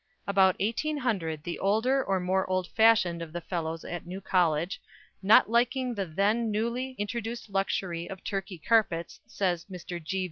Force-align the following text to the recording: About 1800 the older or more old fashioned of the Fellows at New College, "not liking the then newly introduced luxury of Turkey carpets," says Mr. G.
About 0.25 0.59
1800 0.59 1.43
the 1.43 1.59
older 1.59 2.03
or 2.03 2.19
more 2.19 2.49
old 2.49 2.67
fashioned 2.69 3.21
of 3.21 3.31
the 3.31 3.39
Fellows 3.39 3.85
at 3.85 4.07
New 4.07 4.19
College, 4.19 4.81
"not 5.21 5.47
liking 5.47 5.93
the 5.93 6.07
then 6.07 6.49
newly 6.49 6.93
introduced 6.97 7.51
luxury 7.51 8.09
of 8.09 8.23
Turkey 8.23 8.57
carpets," 8.57 9.19
says 9.27 9.65
Mr. 9.65 10.03
G. 10.03 10.19